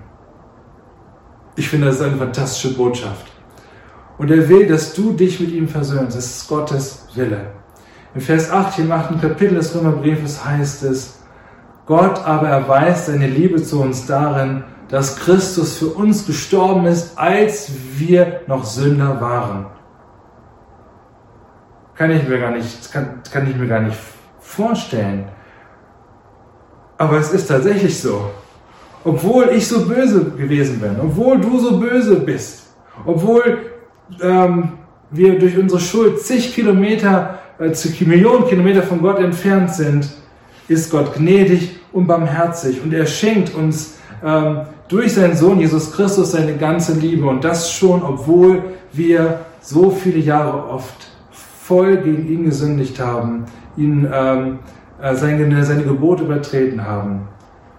[1.56, 3.33] Ich finde, das ist eine fantastische Botschaft.
[4.18, 6.16] Und er will, dass du dich mit ihm versöhnst.
[6.16, 7.48] Das ist Gottes Wille.
[8.14, 9.20] In Vers 8 im 8.
[9.20, 11.20] Kapitel des Römerbriefes heißt es,
[11.86, 17.72] Gott aber erweist seine Liebe zu uns darin, dass Christus für uns gestorben ist, als
[17.98, 19.66] wir noch Sünder waren.
[21.96, 23.98] Kann ich mir gar nicht, kann, kann ich mir gar nicht
[24.40, 25.28] vorstellen.
[26.98, 28.30] Aber es ist tatsächlich so.
[29.04, 32.74] Obwohl ich so böse gewesen bin, obwohl du so böse bist,
[33.06, 33.63] obwohl
[34.22, 34.74] ähm,
[35.12, 37.74] wir durch unsere Schuld zig Kilometer, äh,
[38.06, 40.10] Millionen Kilometer von Gott entfernt sind,
[40.68, 42.82] ist Gott gnädig und barmherzig.
[42.84, 47.28] Und er schenkt uns ähm, durch seinen Sohn Jesus Christus seine ganze Liebe.
[47.28, 53.46] Und das schon, obwohl wir so viele Jahre oft voll gegen ihn gesündigt haben,
[53.78, 54.60] ihn ähm,
[55.02, 57.28] äh, seine, seine Gebote übertreten haben,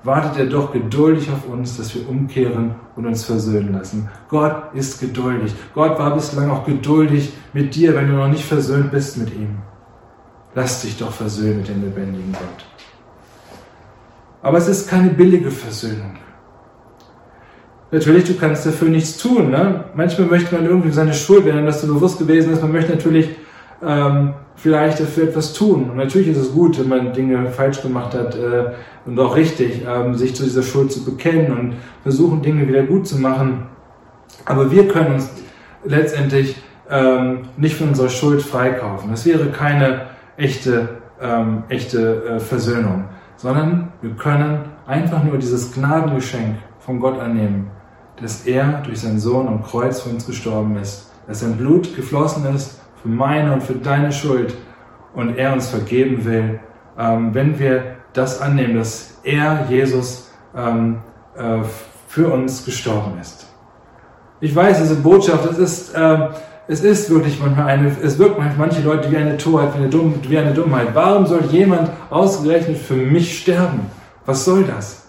[0.03, 4.09] wartet er doch geduldig auf uns, dass wir umkehren und uns versöhnen lassen.
[4.28, 5.54] Gott ist geduldig.
[5.74, 9.59] Gott war bislang auch geduldig mit dir, wenn du noch nicht versöhnt bist mit ihm.
[10.54, 12.64] Lass dich doch versöhnen mit dem lebendigen Gott.
[14.42, 16.16] Aber es ist keine billige Versöhnung.
[17.90, 19.50] Natürlich, du kannst dafür nichts tun.
[19.50, 19.85] Ne?
[19.94, 23.30] Manchmal möchte man irgendwie seine Schuld, wenn das so bewusst gewesen ist, man möchte natürlich
[23.83, 25.90] ähm, vielleicht dafür etwas tun.
[25.90, 28.73] Und natürlich ist es gut, wenn man Dinge falsch gemacht hat äh,
[29.05, 33.07] und auch richtig, ähm, sich zu dieser Schuld zu bekennen und versuchen, Dinge wieder gut
[33.07, 33.67] zu machen.
[34.45, 35.31] Aber wir können uns
[35.85, 36.57] letztendlich
[36.90, 39.11] ähm, nicht von unserer Schuld freikaufen.
[39.11, 40.88] Das wäre keine echte,
[41.21, 43.05] ähm, echte äh, Versöhnung
[43.37, 47.71] sondern wir können einfach nur dieses Gnadengeschenk von Gott annehmen,
[48.21, 52.47] dass er durch seinen Sohn am Kreuz für uns gestorben ist, dass sein Blut geflossen
[52.55, 54.55] ist für meine und für deine Schuld
[55.14, 56.59] und er uns vergeben will,
[56.99, 61.01] ähm, wenn wir das annehmen, dass er, Jesus, ähm,
[61.37, 61.59] äh,
[62.09, 63.47] für uns gestorben ist.
[64.40, 66.29] Ich weiß, diese Botschaft, es ist, äh,
[66.67, 70.14] es ist wirklich manchmal eine, es wirkt manche Leute wie eine Torheit, wie eine, Dumm,
[70.27, 70.88] wie eine Dummheit.
[70.95, 73.81] Warum soll jemand ausgerechnet für mich sterben?
[74.25, 75.09] Was soll das?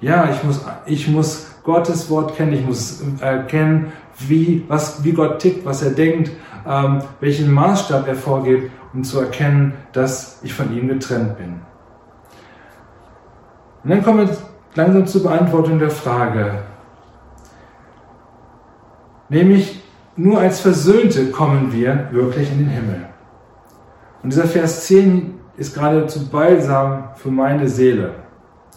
[0.00, 5.40] Ja, ich muss, ich muss Gottes Wort kennen, ich muss erkennen, wie, was, wie Gott
[5.40, 6.30] tickt, was er denkt,
[6.66, 11.60] ähm, welchen Maßstab er vorgibt, um zu erkennen, dass ich von ihm getrennt bin.
[13.84, 14.36] Und dann kommen wir
[14.74, 16.62] langsam zur Beantwortung der Frage.
[19.28, 19.82] Nämlich,
[20.16, 23.06] nur als Versöhnte kommen wir wirklich in den Himmel.
[24.22, 28.12] Und dieser Vers 10 ist geradezu Balsam für meine Seele.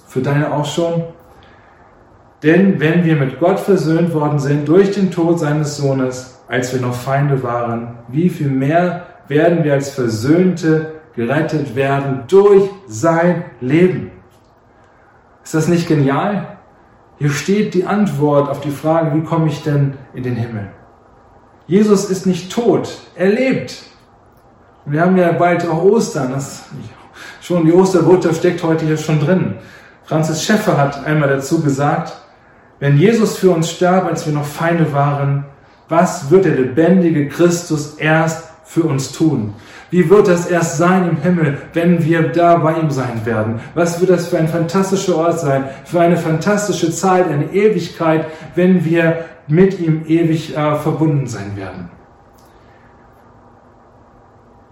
[0.08, 1.04] Für deine auch schon?
[2.44, 6.82] Denn wenn wir mit Gott versöhnt worden sind durch den Tod seines Sohnes, als wir
[6.82, 14.12] noch Feinde waren, wie viel mehr werden wir als Versöhnte gerettet werden durch sein Leben.
[15.44, 16.58] Ist das nicht genial?
[17.18, 20.70] Hier steht die Antwort auf die Frage, wie komme ich denn in den Himmel?
[21.68, 23.84] Jesus ist nicht tot, er lebt.
[24.86, 26.32] Wir haben ja bald auch Ostern.
[26.32, 26.64] Das,
[27.42, 29.56] schon die Osterbotschaft steckt heute hier schon drin.
[30.04, 32.14] Franzis Schäffer hat einmal dazu gesagt,
[32.80, 35.46] wenn Jesus für uns starb, als wir noch Feinde waren,
[35.90, 39.56] was wird der lebendige Christus erst für uns tun?
[39.90, 43.60] Wie wird das erst sein im Himmel, wenn wir da bei ihm sein werden?
[43.74, 48.86] Was wird das für ein fantastischer Ort sein, für eine fantastische Zeit, eine Ewigkeit, wenn
[48.86, 51.90] wir mit ihm ewig äh, verbunden sein werden?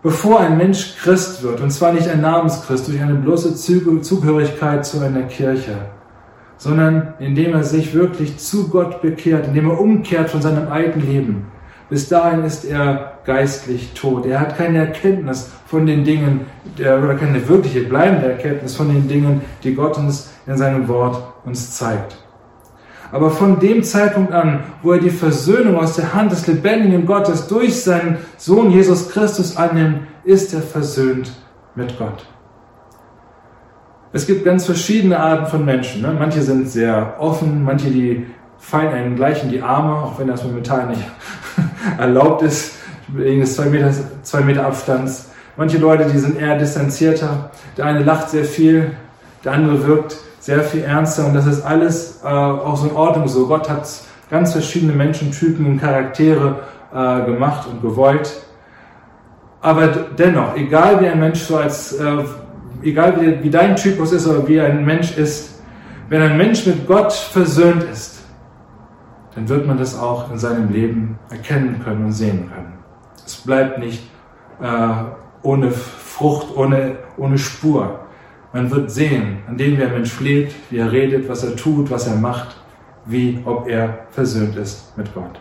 [0.03, 4.99] Bevor ein Mensch Christ wird, und zwar nicht ein Namenschrist durch eine bloße Zugehörigkeit zu
[4.99, 5.77] einer Kirche,
[6.57, 11.47] sondern indem er sich wirklich zu Gott bekehrt, indem er umkehrt von seinem alten Leben,
[11.89, 14.25] bis dahin ist er geistlich tot.
[14.25, 16.41] Er hat keine Erkenntnis von den Dingen,
[16.77, 21.75] oder keine wirkliche bleibende Erkenntnis von den Dingen, die Gott uns in seinem Wort uns
[21.77, 22.17] zeigt.
[23.11, 27.47] Aber von dem Zeitpunkt an, wo er die Versöhnung aus der Hand des lebendigen Gottes
[27.47, 31.31] durch seinen Sohn Jesus Christus annimmt, ist er versöhnt
[31.75, 32.25] mit Gott.
[34.17, 36.01] Es gibt ganz verschiedene Arten von Menschen.
[36.01, 36.11] Ne?
[36.17, 38.25] Manche sind sehr offen, manche die
[38.57, 41.03] fallen einem gleich in die Arme, auch wenn das momentan nicht
[41.99, 42.77] erlaubt ist,
[43.09, 43.91] wegen des zwei Meter,
[44.23, 45.29] zwei Meter Abstands.
[45.55, 47.51] Manche Leute, die sind eher distanzierter.
[47.77, 48.89] Der eine lacht sehr viel,
[49.45, 53.27] der andere wirkt sehr viel ernster und das ist alles äh, auch so in Ordnung
[53.27, 53.45] so.
[53.45, 53.87] Gott hat
[54.31, 56.55] ganz verschiedene Menschentypen und Charaktere
[56.91, 58.35] äh, gemacht und gewollt.
[59.61, 59.85] Aber
[60.17, 62.23] dennoch, egal wie ein Mensch so als, äh,
[62.87, 65.61] egal wie, wie dein Typus ist oder wie ein Mensch ist,
[66.09, 68.23] wenn ein Mensch mit Gott versöhnt ist,
[69.35, 72.73] dann wird man das auch in seinem Leben erkennen können und sehen können.
[73.25, 74.01] Es bleibt nicht
[74.61, 74.93] äh,
[75.43, 77.99] ohne Frucht, ohne, ohne Spur.
[78.53, 81.91] Man wird sehen, an dem wie ein Mensch lebt, wie er redet, was er tut,
[81.91, 82.55] was er macht,
[83.05, 85.39] wie ob er versöhnt ist mit Gott.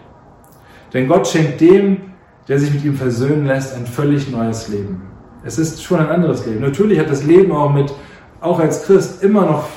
[0.93, 2.13] Denn Gott schenkt dem,
[2.49, 5.03] der sich mit ihm versöhnen lässt, ein völlig neues Leben.
[5.47, 6.61] Es ist schon ein anderes Leben.
[6.61, 7.93] Natürlich hat das Leben auch mit,
[8.41, 9.69] auch als Christ, immer noch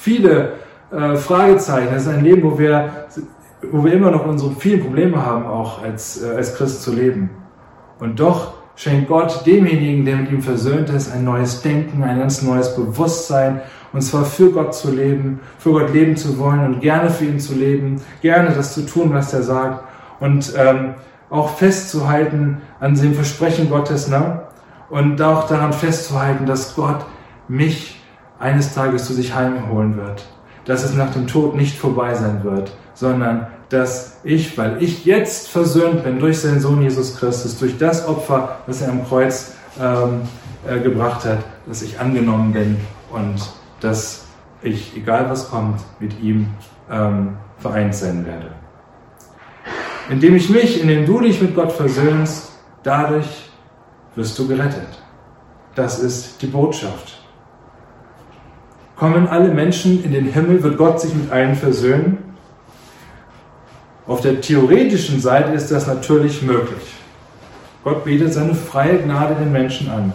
[0.00, 0.54] viele
[0.90, 1.94] äh, Fragezeichen.
[1.94, 3.06] Es ist ein Leben, wo wir
[3.62, 7.30] wo wir immer noch unsere vielen Probleme haben, auch als, äh, als Christ zu leben.
[7.98, 12.42] Und doch schenkt Gott demjenigen, der mit ihm versöhnt ist, ein neues Denken, ein ganz
[12.42, 13.60] neues Bewusstsein,
[13.92, 17.40] und zwar für Gott zu leben, für Gott leben zu wollen und gerne für ihn
[17.40, 19.82] zu leben, gerne das zu tun, was er sagt
[20.20, 20.94] und ähm,
[21.30, 24.42] auch festzuhalten an dem Versprechen Gottes, ne?
[24.90, 27.04] Und auch daran festzuhalten, dass Gott
[27.46, 28.00] mich
[28.38, 30.24] eines Tages zu sich heimholen wird,
[30.64, 35.48] dass es nach dem Tod nicht vorbei sein wird, sondern dass ich, weil ich jetzt
[35.48, 40.22] versöhnt bin durch seinen Sohn Jesus Christus, durch das Opfer, das er am Kreuz ähm,
[40.66, 42.76] äh, gebracht hat, dass ich angenommen bin
[43.12, 43.36] und
[43.80, 44.24] dass
[44.62, 46.48] ich, egal was kommt, mit ihm
[46.90, 48.50] ähm, vereint sein werde.
[50.08, 53.47] Indem ich mich, indem du dich mit Gott versöhnst, dadurch
[54.18, 54.88] wirst du gerettet.
[55.76, 57.22] Das ist die Botschaft.
[58.96, 62.18] Kommen alle Menschen in den Himmel, wird Gott sich mit allen versöhnen?
[64.08, 66.96] Auf der theoretischen Seite ist das natürlich möglich.
[67.84, 70.12] Gott bietet seine freie Gnade den Menschen an.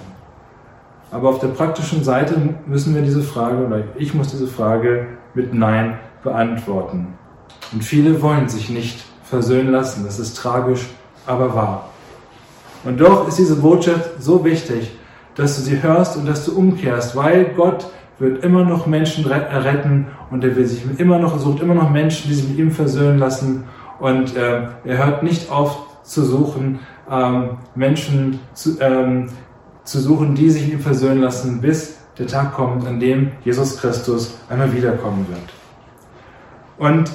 [1.10, 2.36] Aber auf der praktischen Seite
[2.66, 7.14] müssen wir diese Frage, oder ich muss diese Frage mit Nein beantworten.
[7.72, 10.04] Und viele wollen sich nicht versöhnen lassen.
[10.04, 10.88] Das ist tragisch,
[11.26, 11.93] aber wahr.
[12.84, 14.92] Und doch ist diese Botschaft so wichtig,
[15.36, 17.88] dass du sie hörst und dass du umkehrst, weil Gott
[18.20, 22.30] wird immer noch Menschen retten und er will sich immer noch, sucht immer noch Menschen,
[22.30, 23.64] die sich mit ihm versöhnen lassen
[24.00, 29.30] und äh, er hört nicht auf zu suchen, ähm, Menschen zu, ähm,
[29.84, 33.78] zu suchen, die sich mit ihm versöhnen lassen, bis der Tag kommt, an dem Jesus
[33.78, 35.42] Christus einmal wiederkommen wird.
[36.78, 37.12] Und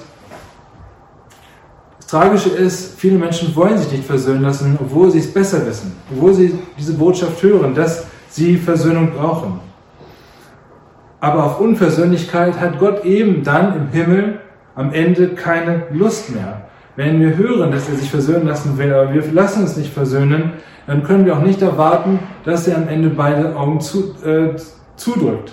[2.08, 6.32] Tragische ist, viele Menschen wollen sich nicht versöhnen lassen, obwohl sie es besser wissen, obwohl
[6.32, 9.60] sie diese Botschaft hören, dass sie Versöhnung brauchen.
[11.20, 14.40] Aber auf Unversöhnlichkeit hat Gott eben dann im Himmel
[14.74, 16.62] am Ende keine Lust mehr.
[16.96, 20.54] Wenn wir hören, dass er sich versöhnen lassen will, aber wir lassen uns nicht versöhnen,
[20.86, 24.56] dann können wir auch nicht erwarten, dass er am Ende beide Augen zu, äh,
[24.96, 25.52] zudrückt.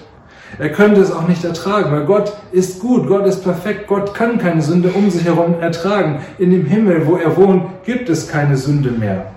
[0.57, 4.37] Er könnte es auch nicht ertragen, weil Gott ist gut, Gott ist perfekt, Gott kann
[4.37, 6.19] keine Sünde um sich herum ertragen.
[6.37, 9.31] In dem Himmel, wo er wohnt, gibt es keine Sünde mehr.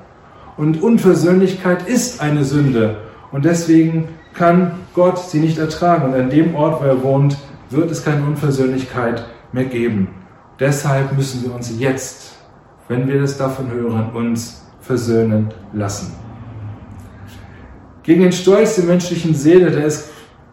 [0.56, 2.98] Und Unversöhnlichkeit ist eine Sünde.
[3.32, 6.12] Und deswegen kann Gott sie nicht ertragen.
[6.12, 7.36] Und an dem Ort, wo er wohnt,
[7.70, 10.08] wird es keine Unversöhnlichkeit mehr geben.
[10.60, 12.36] Deshalb müssen wir uns jetzt,
[12.88, 16.12] wenn wir das davon hören, uns versöhnen lassen.
[18.02, 20.08] Gegen den Stolz der menschlichen Seele, der ist,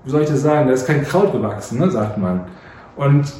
[0.05, 2.41] wie soll ich das sagen, da ist kein Kraut gewachsen, ne, sagt man.
[2.95, 3.33] Und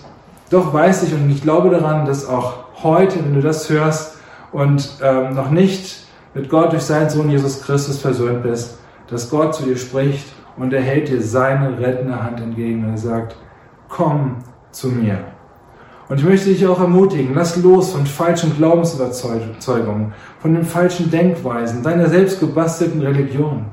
[0.49, 4.17] doch weiß ich und ich glaube daran, dass auch heute, wenn du das hörst
[4.51, 8.77] und ähm, noch nicht mit Gott durch seinen Sohn Jesus Christus versöhnt bist,
[9.09, 12.97] dass Gott zu dir spricht und er hält dir seine rettende Hand entgegen und er
[12.97, 13.35] sagt,
[13.87, 14.37] komm
[14.71, 15.19] zu mir.
[16.09, 21.81] Und ich möchte dich auch ermutigen, lass los von falschen Glaubensüberzeugungen, von den falschen Denkweisen,
[21.81, 23.65] deiner selbstgebastelten Religion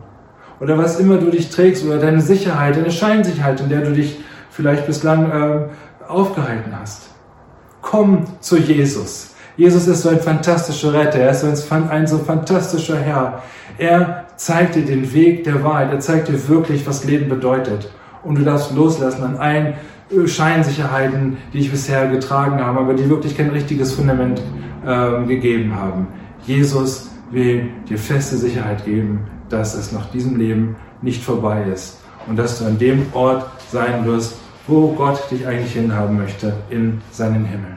[0.62, 4.20] oder was immer du dich trägst oder deine Sicherheit, deine Scheinsicherheit, in der du dich
[4.50, 5.66] vielleicht bislang äh,
[6.06, 7.10] aufgehalten hast.
[7.80, 9.34] Komm zu Jesus.
[9.56, 13.42] Jesus ist so ein fantastischer Retter, er ist ein, ein so fantastischer Herr.
[13.76, 17.90] Er zeigt dir den Weg der Wahrheit, er zeigt dir wirklich, was Leben bedeutet.
[18.22, 19.74] Und du darfst loslassen an allen
[20.10, 24.40] äh, Scheinsicherheiten, die ich bisher getragen habe, aber die wirklich kein richtiges Fundament
[24.86, 26.06] äh, gegeben haben.
[26.46, 32.36] Jesus will dir feste Sicherheit geben, dass es nach diesem Leben nicht vorbei ist und
[32.36, 34.36] dass du an dem Ort sein wirst,
[34.66, 37.76] wo Gott dich eigentlich hinhaben möchte, in seinen Himmel.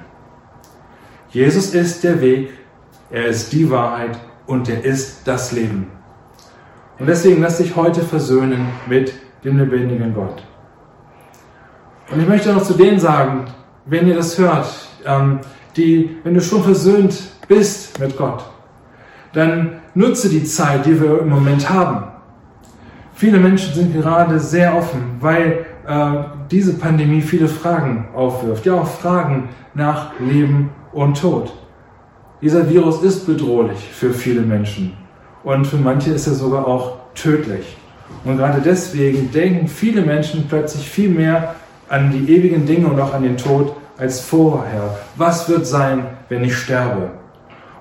[1.29, 2.51] Jesus ist der Weg,
[3.09, 5.87] er ist die Wahrheit und er ist das Leben.
[6.97, 10.43] Und deswegen lass dich heute versöhnen mit dem lebendigen Gott.
[12.11, 13.45] Und ich möchte noch zu denen sagen,
[13.85, 14.67] wenn ihr das hört,
[15.05, 15.39] ähm,
[15.75, 18.45] die, wenn du schon versöhnt bist mit Gott,
[19.33, 22.03] dann nutze die Zeit, die wir im Moment haben.
[23.15, 26.11] Viele Menschen sind gerade sehr offen, weil äh,
[26.51, 31.53] diese Pandemie viele Fragen aufwirft, ja auch Fragen nach Leben und Tod.
[32.41, 34.93] Dieser Virus ist bedrohlich für viele Menschen
[35.43, 37.77] und für manche ist er sogar auch tödlich.
[38.25, 41.55] Und gerade deswegen denken viele Menschen plötzlich viel mehr
[41.87, 44.97] an die ewigen Dinge und auch an den Tod als vorher.
[45.15, 47.11] Was wird sein, wenn ich sterbe?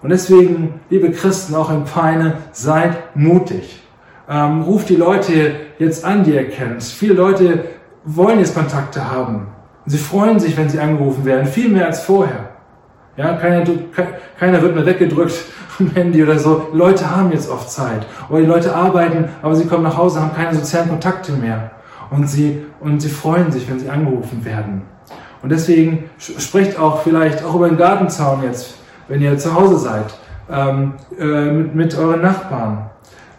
[0.05, 3.81] Und deswegen, liebe Christen, auch in Peine, seid mutig.
[4.29, 6.83] Ähm, ruft die Leute jetzt an, die ihr kennt.
[6.83, 7.65] Viele Leute
[8.05, 9.47] wollen jetzt Kontakte haben.
[9.87, 12.51] Sie freuen sich, wenn sie angerufen werden, viel mehr als vorher.
[13.17, 13.65] Ja, keiner,
[14.39, 15.33] keiner wird mehr weggedrückt
[15.69, 16.69] vom Handy oder so.
[16.75, 18.07] Leute haben jetzt oft Zeit.
[18.29, 21.71] Oder die Leute arbeiten, aber sie kommen nach Hause, haben keine sozialen Kontakte mehr.
[22.11, 24.83] Und sie, und sie freuen sich, wenn sie angerufen werden.
[25.41, 30.15] Und deswegen sprecht auch vielleicht auch über den Gartenzaun jetzt wenn ihr zu Hause seid,
[30.51, 32.91] ähm, äh, mit, mit euren Nachbarn.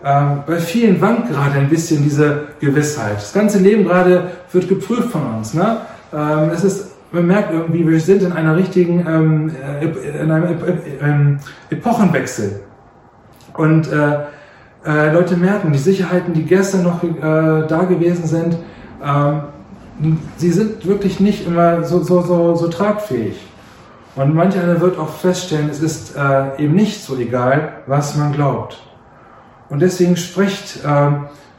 [0.04, 3.16] Ähm, bei vielen wankt gerade ein bisschen diese Gewissheit.
[3.16, 5.54] Das ganze Leben gerade wird geprüft von uns.
[5.54, 5.78] Ne?
[6.14, 9.52] Ähm, es ist, man merkt irgendwie, wir sind in einer richtigen, ähm,
[9.82, 10.58] äh, in einem
[11.02, 12.62] ähm, Epochenwechsel.
[13.54, 14.26] Und äh,
[14.86, 18.58] äh, Leute merken, die Sicherheiten, die gestern noch äh, da gewesen sind,
[19.04, 23.36] ähm, sie sind wirklich nicht immer so, so, so, so tragfähig.
[24.16, 28.32] Und manch einer wird auch feststellen, es ist äh, eben nicht so egal, was man
[28.32, 28.82] glaubt.
[29.70, 31.12] Und deswegen spricht äh,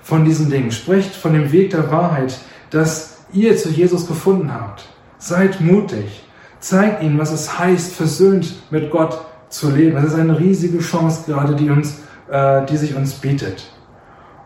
[0.03, 2.38] von diesen Dingen, spricht von dem Weg der Wahrheit,
[2.71, 4.88] dass ihr zu Jesus gefunden habt.
[5.19, 6.25] Seid mutig.
[6.61, 9.96] Zeigt ihnen, was es heißt, versöhnt mit Gott zu leben.
[9.96, 12.00] Das ist eine riesige Chance gerade, die uns,
[12.31, 13.71] äh, die sich uns bietet.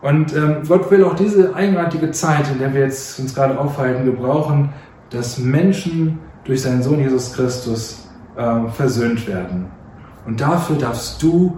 [0.01, 4.03] Und ähm, Gott will auch diese eigenartige Zeit, in der wir jetzt uns gerade aufhalten,
[4.03, 4.69] gebrauchen,
[5.11, 9.67] dass Menschen durch seinen Sohn Jesus Christus äh, versöhnt werden.
[10.25, 11.57] Und dafür darfst du,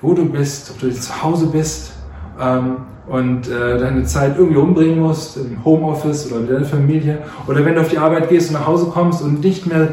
[0.00, 1.92] wo du bist, ob du zu Hause bist
[2.40, 7.64] ähm, und äh, deine Zeit irgendwie umbringen musst, im Homeoffice oder mit deiner Familie, oder
[7.64, 9.88] wenn du auf die Arbeit gehst und nach Hause kommst und nicht mehr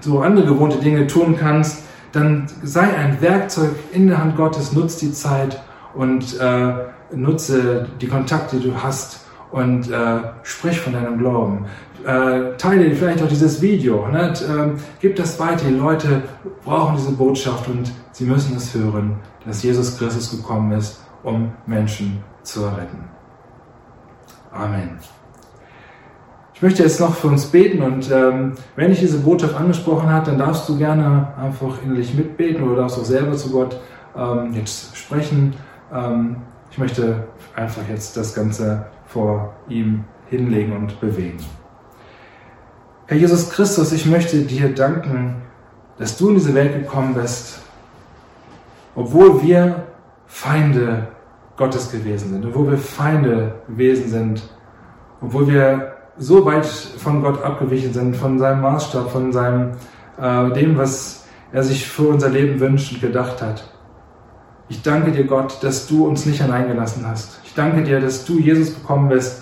[0.00, 1.82] so andere gewohnte Dinge tun kannst,
[2.12, 5.62] dann sei ein Werkzeug in der Hand Gottes, nutze die Zeit
[5.94, 6.72] und äh,
[7.14, 11.66] nutze die Kontakte, die du hast, und äh, sprich von deinem Glauben.
[12.04, 14.06] Äh, teile vielleicht auch dieses Video.
[14.08, 14.32] Ne?
[14.48, 15.66] Ähm, gib das weiter.
[15.68, 16.22] Die Leute
[16.64, 22.22] brauchen diese Botschaft und sie müssen es hören, dass Jesus Christus gekommen ist, um Menschen
[22.42, 23.04] zu retten.
[24.52, 24.98] Amen.
[26.54, 30.26] Ich möchte jetzt noch für uns beten und ähm, wenn ich diese Botschaft angesprochen habe,
[30.26, 33.80] dann darfst du gerne einfach innerlich mitbeten oder darfst auch selber zu Gott
[34.14, 35.54] ähm, jetzt sprechen.
[35.90, 36.36] Ähm,
[36.70, 41.38] ich möchte einfach jetzt das Ganze vor ihm hinlegen und bewegen.
[43.10, 45.42] Herr Jesus Christus, ich möchte dir danken,
[45.98, 47.58] dass du in diese Welt gekommen bist,
[48.94, 49.82] obwohl wir
[50.28, 51.08] Feinde
[51.56, 54.48] Gottes gewesen sind, obwohl wir Feinde gewesen sind,
[55.20, 59.72] obwohl wir so weit von Gott abgewichen sind, von seinem Maßstab, von seinem,
[60.16, 63.74] äh, dem, was er sich für unser Leben wünscht und gedacht hat.
[64.68, 67.40] Ich danke dir, Gott, dass du uns nicht alleingelassen hast.
[67.42, 69.39] Ich danke dir, dass du Jesus bekommen bist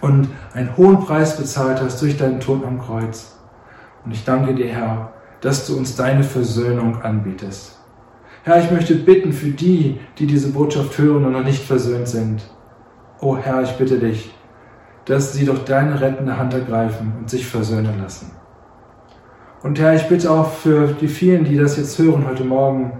[0.00, 3.36] und einen hohen Preis bezahlt hast durch deinen Tod am Kreuz.
[4.04, 7.78] Und ich danke dir, Herr, dass du uns deine Versöhnung anbietest.
[8.44, 12.42] Herr, ich möchte bitten für die, die diese Botschaft hören und noch nicht versöhnt sind.
[13.20, 14.32] O Herr, ich bitte dich,
[15.06, 18.30] dass sie doch deine rettende Hand ergreifen und sich versöhnen lassen.
[19.62, 22.92] Und Herr, ich bitte auch für die vielen, die das jetzt hören heute Morgen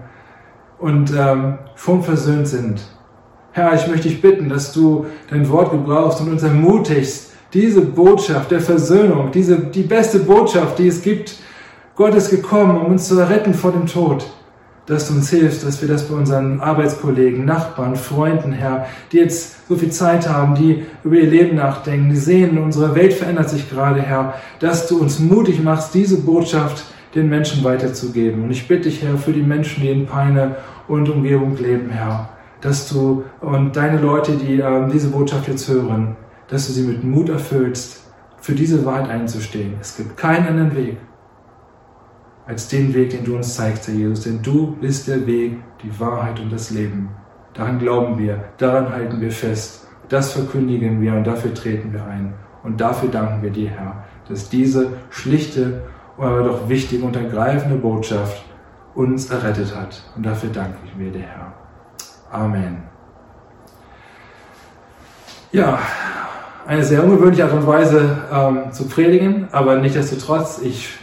[0.79, 2.81] und ähm, schon versöhnt sind.
[3.57, 8.51] Herr, ich möchte dich bitten, dass du dein Wort gebrauchst und uns ermutigst, diese Botschaft
[8.51, 11.37] der Versöhnung, diese, die beste Botschaft, die es gibt,
[11.95, 14.27] Gott ist gekommen, um uns zu retten vor dem Tod,
[14.85, 19.67] dass du uns hilfst, dass wir das bei unseren Arbeitskollegen, Nachbarn, Freunden, Herr, die jetzt
[19.67, 23.67] so viel Zeit haben, die über ihr Leben nachdenken, die sehen, unsere Welt verändert sich
[23.71, 26.85] gerade, Herr, dass du uns mutig machst, diese Botschaft
[27.15, 28.43] den Menschen weiterzugeben.
[28.43, 32.36] Und ich bitte dich, Herr, für die Menschen, die in Peine und Umgebung leben, Herr,
[32.61, 36.15] dass du und deine Leute, die äh, diese Botschaft jetzt hören,
[36.47, 38.03] dass du sie mit Mut erfüllst,
[38.39, 39.75] für diese Wahrheit einzustehen.
[39.81, 40.97] Es gibt keinen anderen Weg
[42.45, 44.23] als den Weg, den du uns zeigst, Herr Jesus.
[44.23, 47.09] Denn du bist der Weg, die Wahrheit und das Leben.
[47.53, 49.87] Daran glauben wir, daran halten wir fest.
[50.09, 52.33] Das verkündigen wir und dafür treten wir ein.
[52.63, 55.81] Und dafür danken wir dir, Herr, dass diese schlichte,
[56.17, 58.43] aber doch wichtige und ergreifende Botschaft
[58.95, 60.03] uns errettet hat.
[60.15, 61.66] Und dafür danke ich mir dir, Herr.
[62.31, 62.83] Amen.
[65.51, 65.79] Ja,
[66.67, 70.97] eine sehr ungewöhnliche Art und Weise ähm, zu predigen, aber nichtsdestotrotz, ich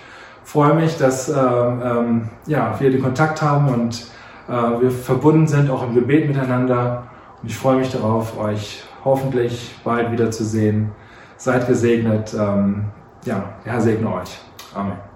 [0.45, 4.07] freue mich, dass äh, ähm, ja, wir den Kontakt haben und
[4.49, 7.05] äh, wir verbunden sind, auch im Gebet miteinander.
[7.43, 10.93] Und ich freue mich darauf, euch hoffentlich bald wieder zu sehen.
[11.37, 12.35] Seid gesegnet.
[12.35, 12.85] Ähm,
[13.25, 14.39] ja, der Herr segne euch.
[14.75, 15.14] Amen.